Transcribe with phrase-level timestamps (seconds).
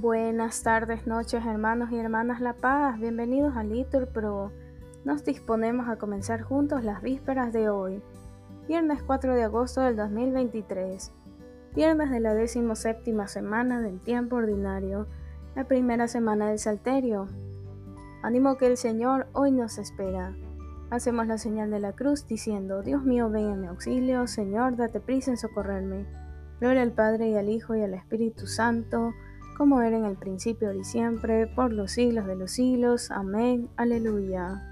[0.00, 3.00] Buenas tardes, noches, hermanos y hermanas La Paz.
[3.00, 4.52] Bienvenidos a Litur Pro.
[5.04, 8.00] Nos disponemos a comenzar juntos las vísperas de hoy,
[8.68, 11.10] viernes 4 de agosto del 2023,
[11.74, 15.08] viernes de la decimoséptima semana del tiempo ordinario,
[15.56, 17.26] la primera semana del Salterio.
[18.22, 20.32] Ánimo que el Señor hoy nos espera.
[20.90, 25.00] Hacemos la señal de la cruz diciendo, Dios mío, ven en mi auxilio, Señor, date
[25.00, 26.06] prisa en socorrerme.
[26.60, 29.12] Gloria al Padre y al Hijo y al Espíritu Santo
[29.58, 33.10] como era en el principio, y siempre, por los siglos de los siglos.
[33.10, 33.68] Amén.
[33.76, 34.62] Aleluya.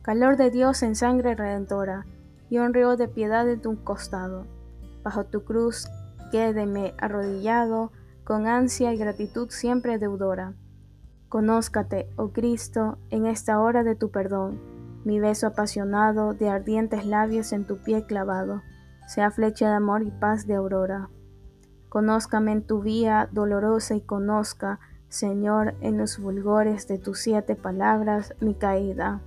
[0.00, 2.06] Calor de Dios en sangre redentora,
[2.48, 4.46] y un río de piedad en tu costado.
[5.04, 5.86] Bajo tu cruz
[6.32, 7.92] quédeme arrodillado,
[8.24, 10.54] con ansia y gratitud siempre deudora.
[11.28, 14.60] Conózcate, oh Cristo, en esta hora de tu perdón,
[15.04, 18.62] mi beso apasionado de ardientes labios en tu pie clavado,
[19.06, 21.10] sea flecha de amor y paz de aurora.
[21.92, 24.80] Conózcame en tu vía dolorosa y conozca,
[25.10, 29.20] Señor, en los fulgores de tus siete palabras mi caída.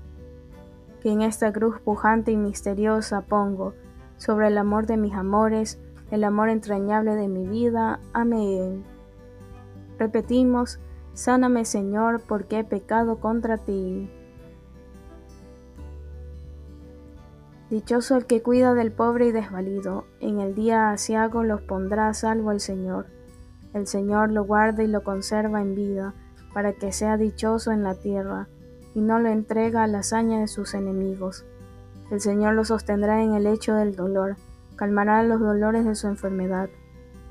[1.00, 3.76] Que en esta cruz pujante y misteriosa pongo,
[4.18, 8.00] sobre el amor de mis amores, el amor entrañable de mi vida.
[8.14, 8.84] Amén.
[10.00, 10.80] Repetimos,
[11.14, 14.10] sáname Señor, porque he pecado contra ti.
[17.76, 22.14] Dichoso el que cuida del pobre y desvalido, en el día asiago los pondrá a
[22.14, 23.08] salvo el Señor.
[23.74, 26.14] El Señor lo guarda y lo conserva en vida,
[26.54, 28.48] para que sea dichoso en la tierra,
[28.94, 31.44] y no lo entrega a la hazaña de sus enemigos.
[32.12, 34.38] El Señor lo sostendrá en el hecho del dolor,
[34.78, 36.70] calmará los dolores de su enfermedad.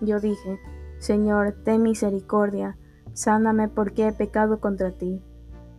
[0.03, 0.61] Yo dije,
[0.99, 2.77] Señor, ten misericordia,
[3.15, 5.23] sáname porque he pecado contra ti.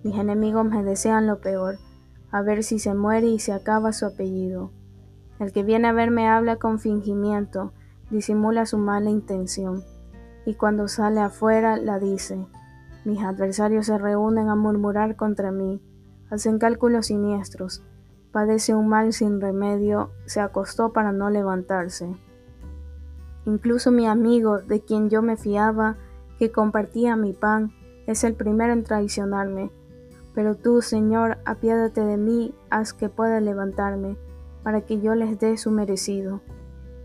[0.03, 1.77] Mis enemigos me desean lo peor
[2.36, 4.69] a ver si se muere y se acaba su apellido.
[5.39, 7.72] El que viene a verme habla con fingimiento,
[8.09, 9.86] disimula su mala intención,
[10.45, 12.45] y cuando sale afuera la dice.
[13.05, 15.82] Mis adversarios se reúnen a murmurar contra mí,
[16.30, 17.83] hacen cálculos siniestros,
[18.33, 22.17] padece un mal sin remedio, se acostó para no levantarse.
[23.45, 25.95] Incluso mi amigo, de quien yo me fiaba,
[26.38, 27.71] que compartía mi pan,
[28.08, 29.71] es el primero en traicionarme,
[30.35, 34.17] pero tú, Señor, apiádate de mí, haz que pueda levantarme,
[34.63, 36.41] para que yo les dé su merecido.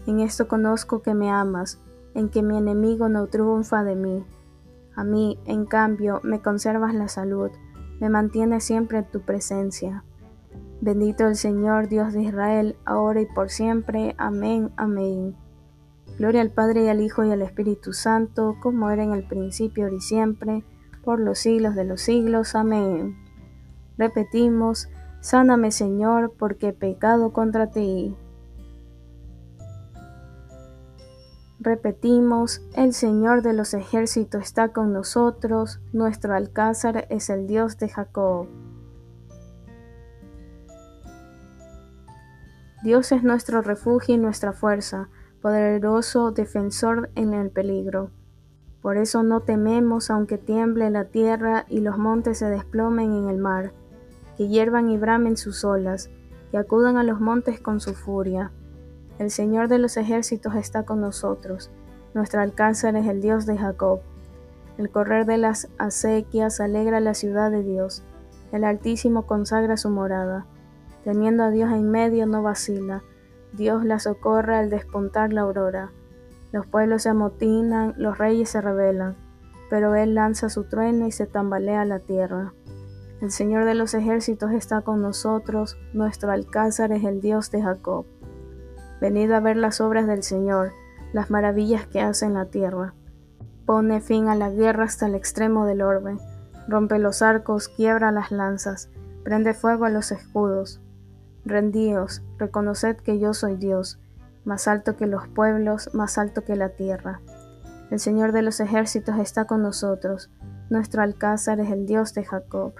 [0.06, 1.80] En esto conozco que me amas,
[2.14, 4.24] en que mi enemigo no triunfa de mí.
[4.96, 7.50] A mí, en cambio, me conservas la salud,
[8.00, 10.04] me mantienes siempre en tu presencia.
[10.80, 14.14] Bendito el Señor, Dios de Israel, ahora y por siempre.
[14.18, 15.36] Amén, amén.
[16.18, 19.88] Gloria al Padre y al Hijo y al Espíritu Santo, como era en el principio,
[19.88, 20.64] y siempre,
[21.02, 22.54] por los siglos de los siglos.
[22.54, 23.16] Amén.
[23.98, 24.88] Repetimos,
[25.20, 28.16] sáname Señor, porque he pecado contra ti.
[31.62, 37.90] Repetimos, el Señor de los ejércitos está con nosotros, nuestro alcázar es el Dios de
[37.90, 38.48] Jacob.
[42.82, 45.10] Dios es nuestro refugio y nuestra fuerza,
[45.42, 48.10] poderoso defensor en el peligro.
[48.82, 53.38] Por eso no tememos aunque tiemble la tierra y los montes se desplomen en el
[53.38, 53.72] mar,
[54.36, 56.10] que hiervan y bramen sus olas,
[56.50, 58.52] que acudan a los montes con su furia.
[59.18, 61.70] El Señor de los ejércitos está con nosotros,
[62.14, 64.00] nuestro alcázar es el Dios de Jacob.
[64.78, 68.02] El correr de las acequias alegra la ciudad de Dios,
[68.52, 70.46] el Altísimo consagra su morada.
[71.04, 73.02] Teniendo a Dios en medio no vacila,
[73.52, 75.92] Dios la socorre al despuntar la aurora.
[76.52, 79.16] Los pueblos se amotinan, los reyes se rebelan,
[79.68, 82.52] pero Él lanza su trueno y se tambalea la tierra.
[83.20, 88.06] El Señor de los ejércitos está con nosotros, nuestro alcázar es el Dios de Jacob.
[89.00, 90.72] Venid a ver las obras del Señor,
[91.12, 92.94] las maravillas que hace en la tierra.
[93.66, 96.16] Pone fin a la guerra hasta el extremo del orbe,
[96.66, 98.90] rompe los arcos, quiebra las lanzas,
[99.22, 100.80] prende fuego a los escudos.
[101.44, 104.00] Rendíos, reconoced que yo soy Dios,
[104.44, 107.20] más alto que los pueblos, más alto que la tierra.
[107.90, 110.30] El Señor de los ejércitos está con nosotros,
[110.70, 112.74] nuestro alcázar es el Dios de Jacob.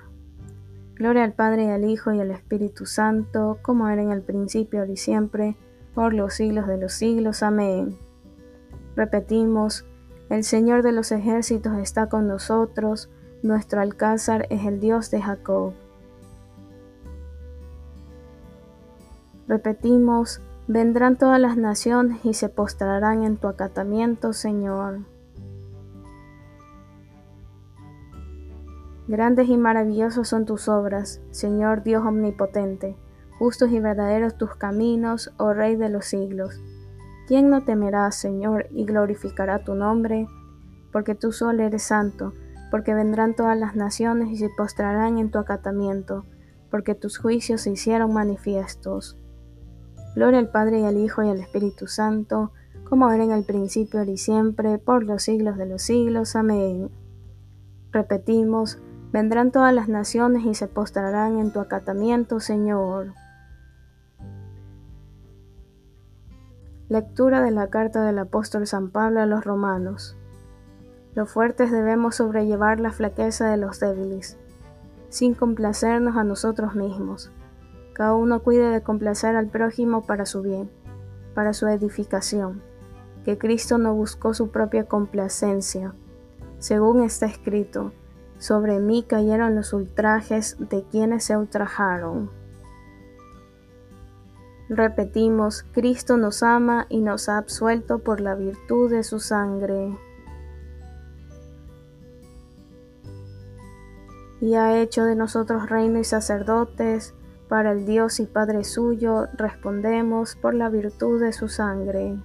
[0.95, 4.81] Gloria al Padre y al Hijo y al Espíritu Santo, como era en el principio,
[4.81, 5.57] ahora y siempre,
[5.95, 7.43] por los siglos de los siglos.
[7.43, 7.99] Amén.
[8.95, 9.87] Repetimos,
[10.29, 13.11] el Señor de los ejércitos está con nosotros,
[13.43, 15.73] nuestro alcázar es el Dios de Jacob.
[19.49, 20.41] Repetimos,
[20.73, 25.01] vendrán todas las naciones y se postrarán en tu acatamiento, Señor.
[29.09, 32.97] Grandes y maravillosos son tus obras, Señor Dios omnipotente,
[33.39, 36.61] justos y verdaderos tus caminos, oh Rey de los siglos.
[37.27, 40.29] ¿Quién no temerá, Señor, y glorificará tu nombre?
[40.93, 42.33] porque tú solo eres santo,
[42.71, 46.25] porque vendrán todas las naciones y se postrarán en tu acatamiento,
[46.71, 49.20] porque tus juicios se hicieron manifiestos.
[50.15, 52.53] Gloria al Padre y al Hijo y al Espíritu Santo,
[52.85, 56.35] como era en el principio, y siempre, por los siglos de los siglos.
[56.35, 56.91] Amén.
[57.93, 58.79] Repetimos,
[59.13, 63.15] vendrán todas las naciones y se postrarán en tu acatamiento, Señor.
[66.89, 70.17] Lectura de la carta del apóstol San Pablo a los romanos.
[71.15, 74.39] Los fuertes debemos sobrellevar la flaqueza de los débiles,
[75.09, 77.31] sin complacernos a nosotros mismos.
[78.01, 80.71] Cada uno cuide de complacer al prójimo para su bien,
[81.35, 82.63] para su edificación,
[83.27, 85.93] que Cristo no buscó su propia complacencia.
[86.61, 87.93] Según está escrito,
[88.39, 92.31] sobre mí cayeron los ultrajes de quienes se ultrajaron.
[94.71, 99.95] Repetimos, Cristo nos ama y nos ha absuelto por la virtud de su sangre.
[104.41, 107.13] Y ha hecho de nosotros reino y sacerdotes
[107.51, 112.17] para el Dios y Padre suyo, respondemos por la virtud de su sangre.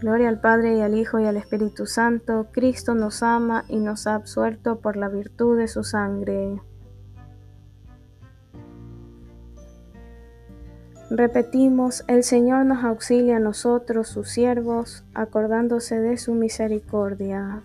[0.00, 4.06] Gloria al Padre y al Hijo y al Espíritu Santo, Cristo nos ama y nos
[4.06, 6.62] ha absuelto por la virtud de su sangre.
[11.10, 17.64] Repetimos, el Señor nos auxilia a nosotros, sus siervos, acordándose de su misericordia.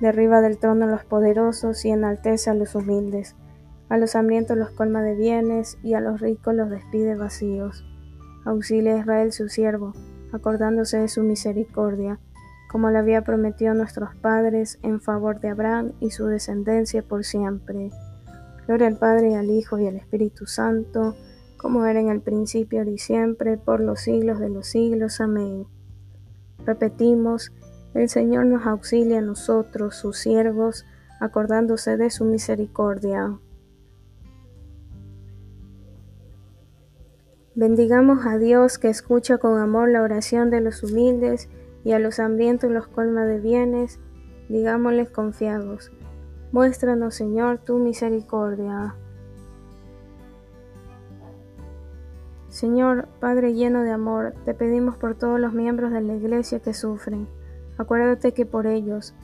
[0.00, 3.36] derriba del trono a los poderosos y enaltece a los humildes.
[3.88, 7.84] A los hambrientos los colma de bienes y a los ricos los despide vacíos.
[8.44, 9.92] Auxilia a Israel su siervo,
[10.32, 12.18] acordándose de su misericordia,
[12.70, 17.90] como le había prometido nuestros padres en favor de Abraham y su descendencia por siempre.
[18.66, 21.14] Gloria al Padre, al Hijo y al Espíritu Santo,
[21.56, 25.20] como era en el principio, y siempre, por los siglos de los siglos.
[25.20, 25.66] Amén.
[26.64, 27.52] Repetimos,
[27.96, 30.84] el Señor nos auxilia a nosotros, sus siervos,
[31.18, 33.38] acordándose de su misericordia.
[37.54, 41.48] Bendigamos a Dios que escucha con amor la oración de los humildes
[41.84, 43.98] y a los hambrientos los colma de bienes.
[44.50, 45.90] Digámosles confiados.
[46.52, 48.94] Muéstranos, Señor, tu misericordia.
[52.48, 56.74] Señor, Padre lleno de amor, te pedimos por todos los miembros de la Iglesia que
[56.74, 57.26] sufren.
[57.78, 59.14] Acuérdate que por ellos,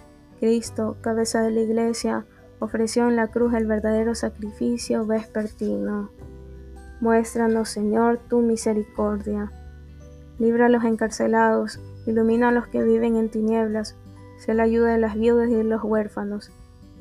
[0.41, 2.27] Cristo, cabeza de la Iglesia,
[2.59, 6.11] ofreció en la cruz el verdadero sacrificio vespertino.
[7.01, 9.51] Muéstranos, Señor, tu misericordia.
[10.39, 13.97] Libra a los encarcelados, ilumina a los que viven en tinieblas,
[14.39, 16.53] sé la ayuda de las viudas y de los huérfanos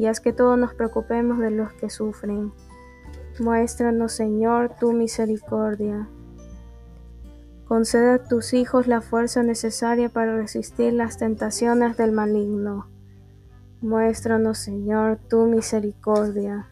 [0.02, 2.52] y haz que todos nos preocupemos de los que sufren.
[3.40, 6.08] Muéstranos, Señor, tu misericordia.
[7.72, 12.88] Concede a tus hijos la fuerza necesaria para resistir las tentaciones del maligno.
[13.80, 16.68] Muéstranos, Señor, tu misericordia.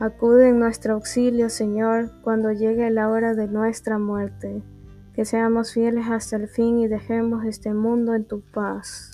[0.00, 4.60] Acude en nuestro auxilio, Señor, cuando llegue la hora de nuestra muerte.
[5.14, 9.12] Que seamos fieles hasta el fin y dejemos este mundo en tu paz.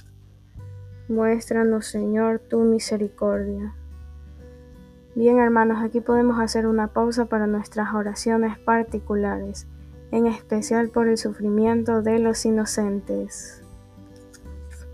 [1.07, 3.75] Muéstranos, Señor, tu misericordia.
[5.15, 9.69] Bien, hermanos, aquí podemos hacer una pausa para nuestras oraciones particulares,
[10.11, 13.63] en especial por el sufrimiento de los inocentes.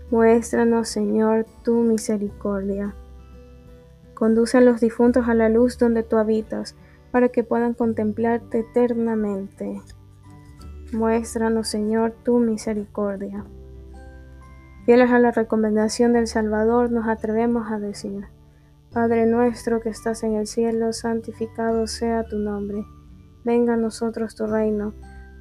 [0.09, 2.95] Muéstranos, Señor, tu misericordia.
[4.13, 6.75] Conduce a los difuntos a la luz donde tú habitas,
[7.11, 9.81] para que puedan contemplarte eternamente.
[10.91, 13.45] Muéstranos, Señor, tu misericordia.
[14.85, 18.25] Fieles a la recomendación del Salvador, nos atrevemos a decir,
[18.91, 22.83] Padre nuestro que estás en el cielo, santificado sea tu nombre.
[23.43, 24.93] Venga a nosotros tu reino.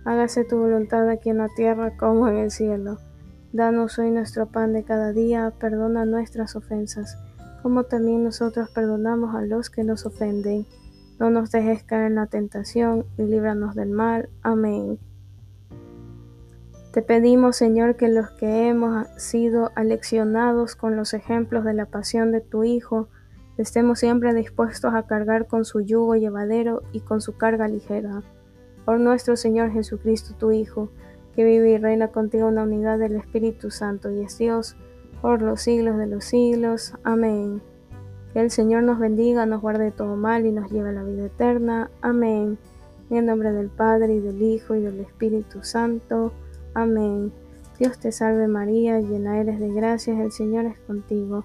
[0.04, 2.98] Hágase tu voluntad aquí en la tierra como en el cielo.
[3.52, 7.18] Danos hoy nuestro pan de cada día, perdona nuestras ofensas,
[7.62, 10.66] como también nosotros perdonamos a los que nos ofenden.
[11.18, 14.30] No nos dejes caer en la tentación y líbranos del mal.
[14.42, 14.98] Amén.
[16.92, 22.32] Te pedimos, Señor, que los que hemos sido aleccionados con los ejemplos de la pasión
[22.32, 23.08] de tu Hijo,
[23.62, 28.22] estemos siempre dispuestos a cargar con su yugo llevadero y con su carga ligera.
[28.84, 30.90] Por nuestro Señor Jesucristo, tu Hijo,
[31.34, 34.76] que vive y reina contigo en la unidad del Espíritu Santo y es Dios
[35.20, 36.94] por los siglos de los siglos.
[37.04, 37.62] Amén.
[38.32, 41.04] Que el Señor nos bendiga, nos guarde de todo mal y nos lleve a la
[41.04, 41.90] vida eterna.
[42.00, 42.58] Amén.
[43.10, 46.32] En el nombre del Padre y del Hijo y del Espíritu Santo.
[46.74, 47.32] Amén.
[47.78, 51.44] Dios te salve María, llena eres de gracias, el Señor es contigo.